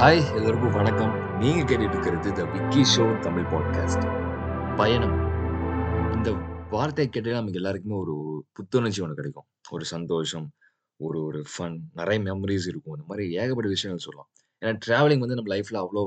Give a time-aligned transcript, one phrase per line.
[0.00, 1.38] Hi எல்லோருக்கும் வணக்கம்.
[1.38, 4.04] நீங்கள் கேட்டுட்டு இருக்கிறது the Vicky show Tamil podcast
[4.76, 5.12] பயணம்.
[6.14, 6.30] இந்த
[6.70, 9.46] வார்த்தையை கேட்டு நமக்கு எல்லாருக்குமே ஒரு ஒரு புத்துணர்ச்சி ஒன்று கிடைக்கும்.
[9.70, 10.46] ஒரு சந்தோஷம்
[10.96, 12.94] ஒரு ஒரு ஃபன் நிறைய மெமரிஸ் இருக்கும்.
[12.94, 14.30] இந்த மாதிரி ஏகப்பட்ட விஷயங்கள் சொல்லலாம்.
[14.62, 16.04] ஏன்னா ட்ராவலிங் வந்து நம்ம லைஃப்பில் அவ்வளோ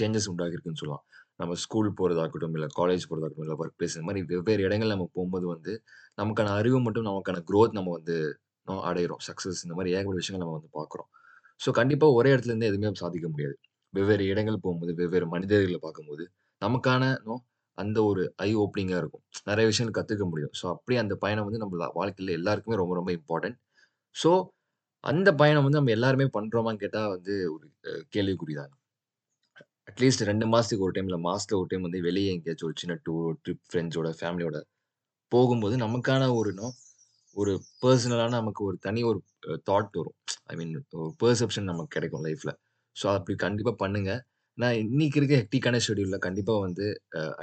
[0.00, 1.04] சேஞ்சஸ் உண்டாகிருக்குன்னு சொல்லலாம்.
[1.36, 5.46] நம்ம ஸ்கூல் போகிறதாகட்டும் இல்லை காலேஜ் போகிறதாகட்டும் இல்லை ஒர்க் பிளேஸ் இந்த மாதிரி வெவ்வேறு இடங்கள் நம்ம போகும்போது
[5.46, 5.82] வந்து
[6.22, 8.38] நமக்கான அறிவு மட்டும் நமக்கான க்ரோத் நம்ம வந்து
[8.68, 9.24] அடையிறோம்.
[9.30, 11.10] சக்ஸஸ் இந்த மாதிரி ஏகப்பட்ட விஷயங்கள் நம்ம வந்து பார்க்குறோம்.
[11.60, 13.56] ஸோ கண்டிப்பாக ஒரே இடத்துல இருந்து எதுவுமே சாதிக்க முடியாது.
[13.94, 16.24] வெவ்வேறு இடங்கள் போகும்போது வெவ்வேறு மனிதர்களை பார்க்கும்போது
[16.62, 17.34] நமக்கான நோ
[17.78, 19.24] அந்த ஒரு ஐ ஓப்பனிங்காக இருக்கும்.
[19.50, 20.54] நிறைய விஷயங்கள் கற்றுக்க முடியும்.
[20.60, 23.58] ஸோ அப்படியே அந்த பயணம் வந்து நம்ம வாழ்க்கையில் எல்லாருக்குமே ரொம்ப ரொம்ப இம்பார்ட்டன்ட்
[24.16, 24.30] ஸோ
[25.04, 27.66] அந்த பயணம் வந்து நம்ம எல்லாருமே பண்ணுறோமான்னு கேட்டால் வந்து ஒரு
[28.14, 28.72] கேள்விக்குறி தான்
[29.90, 33.36] அட்லீஸ்ட் ரெண்டு மாதத்துக்கு ஒரு டைம் இல்லை மாதத்துல ஒரு டைம் வந்து வெளியே எங்கேயாச்சும் ஒரு சின்ன டூர்
[33.44, 34.58] ட்ரிப் ஃப்ரெண்ட்ஸோட ஃபேமிலியோட
[35.32, 36.68] போகும்போது நமக்கான ஒரு நோ
[37.40, 37.52] ஒரு
[37.82, 39.18] பர்சனலான நமக்கு ஒரு தனி ஒரு
[39.68, 40.16] தாட் வரும்.
[40.52, 42.54] ஐ மீன் ஒரு பெர்செப்ஷன் நமக்கு கிடைக்கும் லைஃப்பில்
[42.96, 44.12] ஸோ அப்படி கண்டிப்பாக பண்ணுங்க.
[44.58, 46.86] நான் இன்னைக்கு இருக்க ஹெக்டிக்கான ஷெடியூலில் கண்டிப்பாக வந்து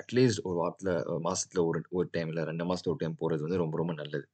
[0.02, 0.94] அட்லீஸ்ட் ஒரு வாரத்தில்
[1.28, 4.26] மாதத்தில் ஒரு ஒரு டைம் இல்லை ரெண்டு மாதத்துல ஒரு டைம் போகிறது வந்து ரொம்ப ரொம்ப நல்லது.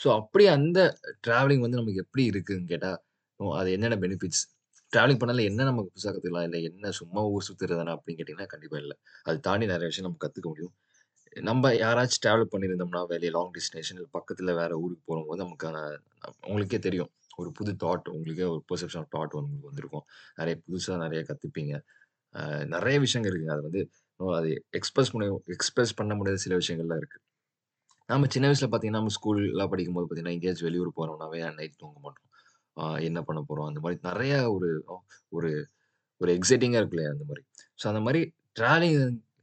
[0.00, 0.80] ஸோ அப்படி அந்த
[1.26, 2.98] ட்ராவலிங் வந்து நமக்கு எப்படி இருக்குன்னு கேட்டால்
[3.60, 4.44] அது என்னென்ன பெனிஃபிட்ஸ்
[4.92, 8.96] ட்ராவலிங் பண்ணால என்ன நமக்கு புதுசாக கற்றுக்கலாம் இல்லை என்ன சும்மா ஊர் சுற்றுறதுனா அப்படின்னு கேட்டிங்கன்னா கண்டிப்பாக இல்லை.
[9.28, 10.74] அது தாண்டி நிறைய விஷயம் நம்ம கற்றுக்க முடியும்.
[11.36, 15.76] நம்ம யாராச்சும் ட்ராவல் பண்ணியிருந்தோம்னா வெளியே லாங் டெஸ்டினேஷன் பக்கத்தில் வேற ஊருக்கு போகும்போது நமக்கான
[16.48, 17.10] உங்களுக்கே தெரியும்.
[17.38, 20.04] ஒரு புது தாட் உங்களுக்கே ஒரு பெர்செப்ஷன் ஆஃப் தாட் உங்களுக்கு வந்திருக்கும்.
[20.38, 21.74] நிறைய புதுசாக நிறைய கற்றுப்பீங்க
[22.74, 23.54] நிறைய விஷயங்கள் இருக்குங்க.
[23.56, 23.82] அது வந்து
[24.38, 27.24] அது எக்ஸ்பிரஸ் பண்ண எக்ஸ்பிரஸ் பண்ண முடியாத சில விஷயங்கள்லாம் இருக்குது
[28.08, 32.26] நம்ம சின்ன வயசில் பார்த்தீங்கன்னா நம்ம ஸ்கூல்லாம் படிக்கும்போது பார்த்தீங்கன்னா எங்கேயாச்சும் வெளியூர் போகிறோம்னாவே நைட் தூங்க மாட்டோம்.
[33.08, 34.68] என்ன பண்ண போகிறோம் அந்த மாதிரி நிறைய ஒரு
[35.36, 35.50] ஒரு
[36.20, 37.42] ஒரு எக்ஸைட்டிங்காக இருக்கு இல்லையா அந்த மாதிரி.
[37.80, 38.20] ஸோ அந்த மாதிரி
[38.58, 38.98] ட்ராவலிங்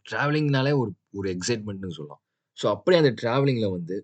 [0.06, 2.22] ட்ராவலிங்னாலே ஒரு ஒரு எக்ஸைட்மெண்ட்னு சொல்லலாம்
[2.58, 3.98] ஸோ அப்படியே அந்த ட்ராவலிங்கில் வந்து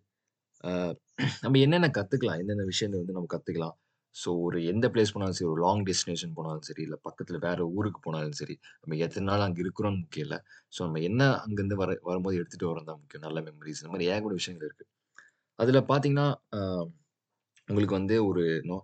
[1.44, 3.76] நம்ம என்னென்ன கற்றுக்கலாம் என்னென்ன விஷயங்கள் வந்து நம்ம கற்றுக்கலாம்
[4.16, 8.00] ஸோ ஒரு எந்த பிளேஸ் போனாலும் சரி ஒரு லாங் டெஸ்டினேஷன் போனாலும் சரி இல்லை பக்கத்தில் வேறு ஊருக்கு
[8.06, 10.40] போனாலும் சரி நம்ம எத்தனை நாள் அங்கே இருக்கிறோம்னு முக்கியம் இல்லை.
[10.76, 13.26] ஸோ நம்ம என்ன அங்கேருந்து வர வரும்போது எடுத்துகிட்டு வரோம் தான் முக்கியம்.
[13.28, 14.90] நல்ல மெமரிஸ் இந்த மாதிரி ஏகப்பட்ட விஷயங்கள் இருக்குது
[15.60, 16.28] அதில் பார்த்தீங்கன்னா
[17.70, 18.78] உங்களுக்கு வந்து ஒரு நோ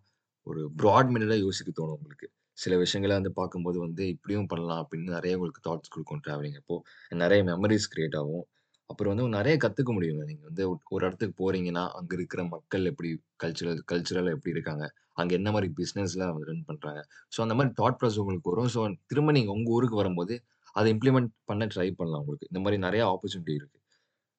[0.47, 2.27] ஒரு ப்ராட் மைண்டடாக யோசிக்க தோணும் உங்களுக்கு.
[2.61, 6.77] சில விஷயங்களை வந்து பார்க்கும்போது வந்து இப்படியும் பண்ணலாம் அப்படின்னு நிறைய உங்களுக்கு தாட்ஸ் கொடுக்கும் ட்ராவலிங் அப்போ.
[7.23, 8.45] நிறைய மெமரிஸ் கிரியேட் ஆகும்.
[8.89, 10.23] அப்புறம் வந்து நிறைய கற்றுக்க முடியுங்க.
[10.29, 10.63] நீங்கள் வந்து
[10.95, 13.09] ஒரு இடத்துக்கு போகிறீங்கன்னா அங்கே இருக்கிற மக்கள் எப்படி
[13.43, 14.85] கல்ச்சுரல் கல்ச்சுரலாக எப்படி இருக்காங்க?
[15.21, 17.01] அங்கே என்ன மாதிரி பிஸ்னஸ்லாம் ரன் பண்ணுறாங்க
[17.33, 18.71] ஸோ அந்த மாதிரி தாட் ப்ராசஸ் உங்களுக்கு வரும்.
[18.75, 18.81] ஸோ
[19.11, 20.35] திரும்ப நீங்கள் உங்கள் ஊருக்கு வரும்போது
[20.75, 22.49] அதை இம்ப்ளிமெண்ட் பண்ண ட்ரை பண்ணலாம் உங்களுக்கு.
[22.51, 23.77] இந்த மாதிரி நிறைய ஆப்பர்ச்சுனிட்டி இருக்குது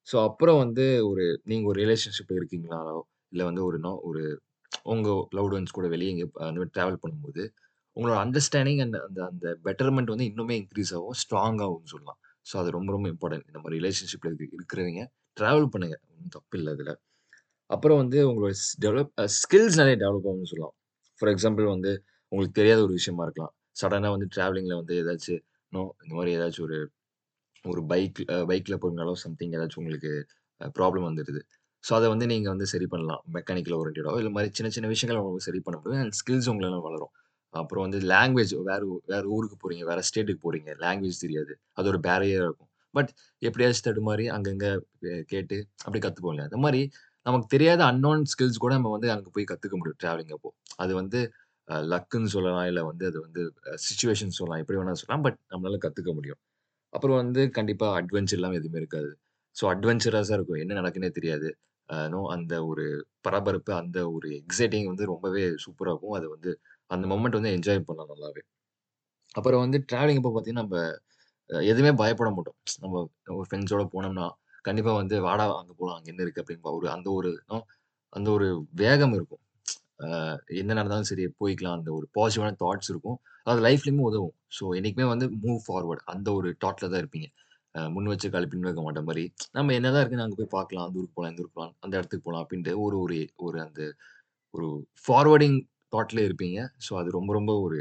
[0.08, 2.98] ஸோ அப்புறம் வந்து ஒரு நீங்கள் ஒரு ரிலேஷன்ஷிப் இருக்கீங்களாலோ
[3.32, 4.22] இல்லை வந்து ஒரு நோ ஒரு
[4.92, 7.42] உங்கள் லவ்ட் ஒன்ஸ் கூட வெளியே இங்கே அந்த மாதிரி ட்ராவல் பண்ணும்போது
[7.96, 12.18] உங்களோட அண்டர்ஸ்டாண்டிங் அண்ட் அந்த அந்த பெட்டர்மெண்ட் வந்து இன்னுமே இன்க்ரீஸ் ஆகும் ஸ்ட்ராங் ஆகும்னு சொல்லலாம்.
[12.46, 15.02] ஸோ அது ரொம்ப ரொம்ப இம்பார்ட்டன்ட் இந்த மாதிரி ரிலேஷன்ஷிப்பில் இருக்கு இருக்கிறவங்க
[15.36, 15.96] ட்ராவல் பண்ணுங்க.
[16.10, 16.92] ஒன்றும் தப்பு இல்லை அதில்
[17.70, 18.52] அப்புறம் வந்து உங்களோட
[18.84, 20.74] டெவலப் ஸ்கில்ஸ் நிறைய டெவலப் ஆகும்னு சொல்லலாம்.
[21.20, 21.92] ஃபார் எக்ஸாம்பிள் வந்து
[22.32, 23.52] உங்களுக்கு தெரியாத ஒரு விஷயமா இருக்கலாம்.
[23.80, 26.78] சடனாக வந்து ட்ராவலிங்கில் வந்து ஏதாச்சும் நோ இந்த மாதிரி ஏதாச்சும் ஒரு
[27.64, 28.18] ஒரு பைக்
[28.50, 30.12] பைக்கில் போகிறனாலோ சம்திங் ஏதாச்சும் உங்களுக்கு
[30.78, 31.40] ப்ராப்ளம் வந்துடுது.
[31.84, 33.22] ஸோ அதை வந்து நீங்கள் வந்து சரி பண்ணலாம்.
[33.36, 36.02] மெக்கானிக்கல் ஓரியன்டாவோ இல்லை மாதிரி சின்ன சின்ன விஷயங்கள் உங்களுக்கு சரி பண்ண முடியும்.
[36.04, 37.12] அண்ட் ஸ்கில்ஸ் உங்களெல்லாம் வளரும்.
[37.54, 41.52] அப்புறம் வந்து லாங்குவேஜ் வேறு வேறு ஊருக்கு போகிறீங்க வேறு ஸ்டேட்டுக்கு போகிறீங்க லாங்குவேஜ் தெரியாது.
[41.78, 42.70] அது ஒரு பேரியராக இருக்கும்.
[42.94, 43.10] பட்
[43.42, 44.70] எப்படியாச்சும் தடுமாறி அங்கங்கே
[45.32, 46.48] கேட்டு அப்படி கற்றுப்போம் இல்லையா?
[46.50, 46.80] அந்த மாதிரி
[47.26, 50.50] நமக்கு தெரியாத அன்னோன் ஸ்கில்ஸ் கூட நம்ம வந்து அங்கே போய் கற்றுக்க முடியும் ட்ராவலிங் அப்போ.
[50.82, 51.20] அது வந்து
[51.88, 53.42] லக்குன்னு சொல்லலாம் இல்லை வந்து அது வந்து
[53.86, 56.40] சுச்சுவேஷன் சொல்லலாம் எப்படி வேணாலும் சொல்லலாம் பட் நம்மளால கற்றுக்க முடியும்.
[56.92, 59.10] அப்புறம் வந்து கண்டிப்பாக அட்வென்ச்சர்லாம் எதுவுமே இருக்காது.
[59.56, 60.60] ஸோ அட்வென்ச்சரஸாக இருக்கும்.
[60.64, 61.48] என்ன நடக்குன்னே தெரியாது.
[62.12, 62.84] நோ அந்த ஒரு
[63.20, 66.16] பரபரப்பு அந்த ஒரு எக்ஸைட்டிங் வந்து ரொம்பவே சூப்பராக இருக்கும்.
[66.18, 66.50] அது வந்து
[66.90, 68.42] அந்த மொமெண்ட் வந்து என்ஜாய் பண்ணலாம் நல்லாவே.
[69.38, 70.78] அப்புறம் வந்து ட்ராவலிங் இப்போ பார்த்தீங்கன்னா நம்ம
[71.70, 72.58] எதுவுமே பயப்பட மாட்டோம்.
[72.82, 72.94] நம்ம
[73.38, 74.26] ஒரு ஃப்ரெண்ட்ஸோட போனோம்னா
[74.68, 77.30] கண்டிப்பாக வந்து வாடா அங்கே போகலாம் அங்கே என்ன இருக்குது அப்படின்னு ஒரு அந்த ஒரு
[78.12, 78.46] அந்த ஒரு
[78.82, 79.42] வேகம் இருக்கும்.
[80.60, 81.76] என்ன நடந்தாலும் சரி போய்க்கலாம்.
[81.78, 83.18] அந்த ஒரு பாசிட்டிவான தாட்ஸ் இருக்கும்.
[83.50, 84.34] அது லைஃப்லையுமே உதவும்.
[84.56, 87.28] ஸோ என்றைக்குமே வந்து மூவ் ஃபார்வர்டு அந்த ஒரு தாட்டில் தான் இருப்பீங்க.
[87.94, 89.24] முன் வச்ச கால் பின் வைக்க மாட்ட மாதிரி.
[89.56, 90.86] நம்ம என்னதான் இருக்குன்னு அங்கே போய் பார்க்கலாம்.
[90.86, 93.80] அந்த ஊருக்கு போகலாம் இந்த ஊருக்கு போகலாம் அந்த இடத்துக்கு போகலாம் அப்படின்ட்டு ஒரு ஒரு ஒரு அந்த
[94.54, 94.68] ஒரு
[95.04, 95.58] ஃபார்வர்டிங்
[95.92, 96.58] தாட்ல இருப்பீங்க.
[96.86, 97.80] ஸோ அது ரொம்ப ரொம்ப ஒரு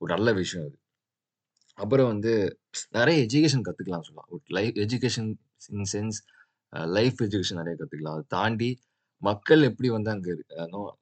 [0.00, 0.76] ஒரு நல்ல விஷயம் அது.
[1.78, 2.32] அப்புறம் வந்து
[2.98, 4.28] நிறைய எஜுகேஷன் கற்றுக்கலாம் சொல்லலாம்.
[4.34, 5.30] ஒரு life education
[5.76, 6.18] in sense
[6.96, 8.70] life education நிறைய கற்றுக்கலாம் அதை தாண்டி
[9.22, 10.32] மக்கள் எப்படி வந்து அங்கே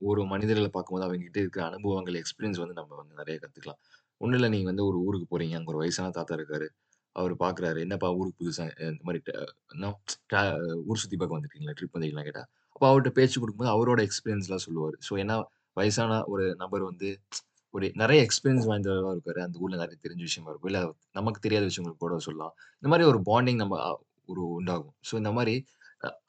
[0.09, 3.81] ஒரு மனிதர்களை பார்க்கும்போது அவங்ககிட்ட இருக்கிற அனுபவங்கள் எக்ஸ்பீரியன்ஸ் வந்து நம்ம வந்து நிறைய கற்றுக்கலாம்
[4.21, 6.67] ஒன்றும் இல்லை நீங்கள் வந்து ஒரு ஊருக்கு போகிறீங்க அங்கே ஒரு வயசான தாத்தா இருக்காரு.
[7.17, 7.79] அவர் பார்க்குறாரு.
[7.87, 9.21] என்னப்பா ஊருக்கு புதுசாக இந்த மாதிரி
[10.89, 14.97] ஊர் சுற்றி பார்க்க வந்துருக்கீங்களா ட்ரிப் வந்தீங்களா கேட்டால் அப்போ அவர்கிட்ட பேச்சு கொடுக்கும்போது அவரோட எக்ஸ்பீரியன்ஸ்லாம் சொல்லுவார்.
[15.09, 15.37] ஸோ ஏன்னா
[15.77, 17.09] வயசான ஒரு நபர் வந்து
[17.75, 20.83] ஒரு நிறைய எக்ஸ்பீரியன்ஸ் வாய்ந்தவராக இருக்காரு அந்த ஊரில் நிறைய தெரிஞ்ச விஷயமா இருக்கும் இல்லை
[21.13, 23.77] நமக்கு தெரியாத விஷயங்கள் கூட சொல்லலாம் இந்த மாதிரி ஒரு பாண்டிங் நம்ம
[24.29, 25.55] ஒரு உண்டாகும் ஸோ இந்த மாதிரி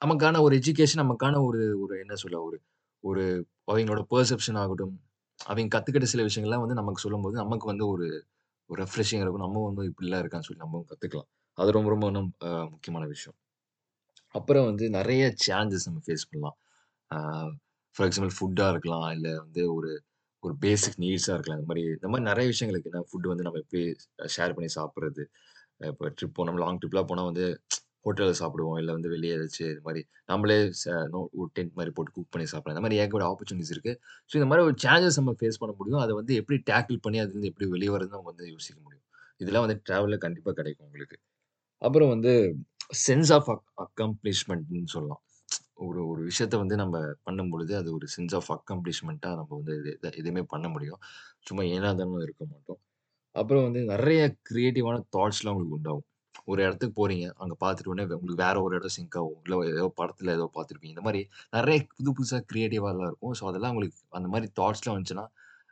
[0.04, 2.58] நமக்கான ஒரு எஜுகேஷன் நமக்கான ஒரு ஒரு என்ன சொல்ல ஒரு
[3.04, 3.24] ஒரு
[3.68, 4.94] அவங்களோட பெர்செப்ஷன் ஆகட்டும்
[5.40, 8.06] அவங்க கற்றுக்கிட்ட சில விஷயங்கள்லாம் வந்து நமக்கு சொல்லும்போது நமக்கு வந்து ஒரு
[8.70, 9.44] ஒரு ரெஃப்ரெஷிங் இருக்கும்.
[9.46, 11.28] நம்ம வந்து இப்படிலாம் இருக்கான்னு சொல்லி நம்மவும் கத்துக்கலாம்.
[11.58, 12.30] அது ரொம்ப ரொம்ப நம்
[12.74, 13.36] முக்கியமான விஷயம்.
[14.34, 16.58] அப்புறம் வந்து நிறைய சேலஞ்சஸ் நம்ம ஃபேஸ் பண்ணலாம்.
[17.98, 19.06] ஃபார் எக்ஸாம்பிள் ஃபுட்டாக இருக்கலாம்.
[19.16, 19.90] இல்லை வந்து ஒரு
[20.42, 21.58] ஒரு பேசிக் நீட்ஸாக இருக்கலாம்.
[21.60, 23.82] இந்த மாதிரி இந்த மாதிரி நிறைய விஷயங்கள் இருக்குது ஏன்னா ஃபுட்டு வந்து நம்ம எப்படி
[24.34, 25.22] ஷேர் பண்ணி சாப்பிட்றது
[25.90, 27.46] இப்போ ட்ரிப் போனோம் லாங் ட்ரிப்லாம் போனால் வந்து
[28.06, 28.76] ஹோட்டலில் சாப்பிடுவோம்.
[28.80, 30.00] இல்லை வந்து வெளியே ஏதாச்சும் இது மாதிரி
[30.30, 30.58] நம்மளே
[31.14, 32.76] நோ ஒரு டென்ட் மாதிரி போட்டு குக் பண்ணி சாப்பிடலாம்.
[32.76, 33.96] இந்த மாதிரி ஏகப்பட்ட ஆப்பர்ச்சுனிட்டிஸ் இருக்குது
[34.30, 36.02] ஸோ இந்த மாதிரி ஒரு சேலஞ்சஸ் நம்ம ஃபேஸ் பண்ண முடியும்.
[36.04, 39.04] அதை வந்து எப்படி டேக்கிள் பண்ணி அதுலேருந்து எப்படி வெளியே வரதுன்னு நம்ம வந்து யோசிக்க முடியும்.
[39.42, 41.16] இதெல்லாம் வந்து ட்ராவலில் கண்டிப்பாக கிடைக்கும் உங்களுக்கு.
[41.82, 42.32] அப்புறம் வந்து
[43.06, 45.22] சென்ஸ் ஆஃப் அக் அக்கம்ப்ளிஷ்மெண்ட்னு சொல்லலாம்.
[45.78, 50.42] ஒரு ஒரு விஷயத்த வந்து நம்ம பண்ணும்பொழுது, அது ஒரு சென்ஸ் ஆஃப் அக்கம்ப்ளிஷ்மெண்ட்டாக நம்ம வந்து இது எதுவுமே
[50.44, 51.00] பண்ண முடியும்.
[51.40, 51.90] சும்மா ஏனோ
[52.22, 52.80] இருக்க மாட்டோம்.
[53.34, 54.20] அப்புறம் வந்து நிறைய
[54.50, 56.06] கிரியேட்டிவான தாட்ஸ்லாம் உங்களுக்கு உண்டாகும்.
[56.48, 57.26] ஒரு இடத்துக்கு போறீங்க.
[57.38, 59.40] அங்கே பார்த்துட்டு உடனே உங்களுக்கு வேற ஒரு இடம் சிங்க் ஆகும்.
[59.44, 60.94] இல்லை ஏதோ படத்தில் ஏதோ பார்த்துருப்பீங்க.
[60.96, 61.22] இந்த மாதிரி
[61.52, 63.34] நிறைய புது புதுசாக கிரியேட்டிவாலாம் இருக்கும்.
[63.40, 65.26] ஸோ அதெல்லாம் உங்களுக்கு அந்த மாதிரி தாட்ஸ்லாம் வந்துச்சுன்னா,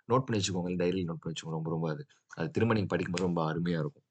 [0.08, 0.72] நோட் பண்ணி வச்சுக்கோங்க.
[0.84, 1.58] டைரியில் நோட் பண்ணி வச்சுக்கோங்க.
[1.60, 2.04] ரொம்ப ரொம்ப அது
[2.38, 4.05] அது திரும்ப நீங்கள் படிக்கும்போது ரொம்ப அருமையாக இருக்கும்.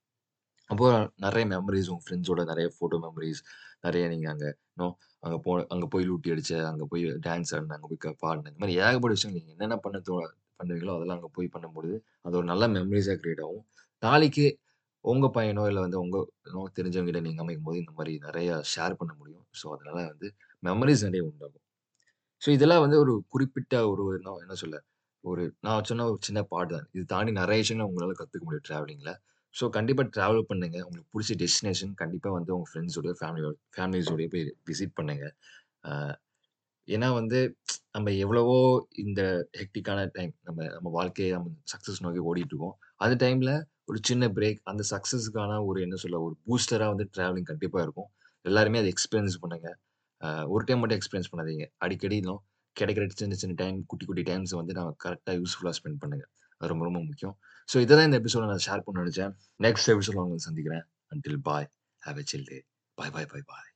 [0.69, 0.87] அப்போ
[1.25, 3.41] நிறைய மெமரிஸ் உங்க ஃப்ரெண்ட்ஸோட நிறைய ஃபோட்டோ மெமரிஸ்
[3.85, 4.45] நிறைய நீங்க அங்க
[4.79, 4.87] நோ
[5.23, 8.59] அங்க போ அங்க போய் லூட்டி அடிச்ச, அங்க போய் டான்ஸ் ஆடின அங்க போய் க பாடுன, இந்த
[8.63, 10.15] மாதிரி ஏகப்பட்ட விஷயம் நீங்க என்னென்ன பண்ண தோ
[10.59, 11.95] பண்ணுவீங்களோ அதெல்லாம் அங்க போய் பண்ணும்பொழுது,
[12.25, 13.65] அது ஒரு நல்ல மெமரிஸாக கிரியேட் ஆகும்.
[14.03, 14.45] நாளைக்கு
[15.05, 16.17] உங்க பையனோ, இல்லை வந்து உங்க
[16.53, 19.45] நோ தெரிஞ்சவங்ககிட்ட நீங்க அமைக்கும்போது இந்த மாதிரி நிறையா ஷேர் பண்ண முடியும்.
[19.59, 20.27] ஸோ அதனால வந்து
[20.63, 21.63] மெமரிஸ் நிறைய உண்டாகும்.
[22.41, 24.77] ஸோ இதெல்லாம் வந்து ஒரு குறிப்பிட்ட ஒரு என்ன என்ன சொல்ல,
[25.23, 26.87] ஒரு நான் சொன்ன ஒரு சின்ன பாட்டு தான்.
[26.95, 29.11] இது தாண்டி நிறைய விஷயங்கள் உங்களால கத்துக்க முடியும் டிராவலிங்ல.
[29.55, 34.95] ஸோ கண்டிப்பாக ட்ராவல் பண்ணுங்கள் உங்களுக்கு பிடிச்ச டெஸ்டினேஷன் கண்டிப்பாக வந்து உங்கள் ஃப்ரெண்ட்ஸோட, ஃபேமிலியோட ஃபேமிலிஸோடய போய் விசிட்
[34.99, 35.33] பண்ணுங்கள்
[36.87, 37.39] ஏன்னா வந்து
[37.95, 38.57] நம்ம எவ்வளவோ
[39.03, 39.21] இந்த
[39.59, 42.75] ஹெக்டிக்கான டைம் நம்ம நம்ம வாழ்க்கையை நம்ம சக்ஸஸ் நோக்கி ஓடிட்டுருக்கோம்.
[43.03, 43.53] அந்த டைமில்
[43.89, 48.09] ஒரு சின்ன பிரேக் அந்த சக்ஸஸுக்கான ஒரு என்ன சொல்ல ஒரு பூஸ்டராக வந்து ட்ராவலிங் கண்டிப்பாக இருக்கும்.
[48.45, 49.69] எல்லாருமே அதை எக்ஸ்பீரியன்ஸ் பண்ணுங்க.
[50.53, 51.65] ஒரு டைம் மட்டும் எக்ஸ்பீரியன்ஸ் பண்ணாதீங்க.
[51.85, 52.41] அடிக்கடி இன்னும்
[52.75, 56.31] கிடைக்கிற சின்ன சின்ன டைம், குட்டி குட்டி டைம்ஸ வந்து நான் கரெக்டாக யூஸ்ஃபுல்லாக ஸ்பெண்ட் பண்ணுங்கள்
[56.61, 57.37] ரொம்ப ரொம்ப முக்கியம்.
[57.69, 59.33] ஸோ இதெல்லாம் தான் இந்த எபிசோட நான் ஷேர் பண்ண நெனச்சேன்.
[59.59, 60.85] நெக்ஸ்ட் எபிசோட உங்களுக்கு சந்திக்கிறேன்.
[61.15, 61.69] Until bye.
[62.05, 62.65] Have a chill day.
[62.93, 63.74] Bye bye bye bye.